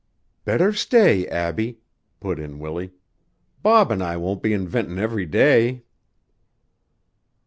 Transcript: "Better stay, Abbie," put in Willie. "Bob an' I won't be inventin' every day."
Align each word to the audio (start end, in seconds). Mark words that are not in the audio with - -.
"Better 0.45 0.73
stay, 0.73 1.27
Abbie," 1.27 1.77
put 2.19 2.39
in 2.39 2.57
Willie. 2.57 2.91
"Bob 3.61 3.91
an' 3.91 4.01
I 4.01 4.17
won't 4.17 4.41
be 4.41 4.51
inventin' 4.51 4.97
every 4.97 5.27
day." 5.27 5.83